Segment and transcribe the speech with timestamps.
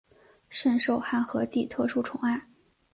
[0.49, 2.47] 甚受汉和帝特殊宠爱。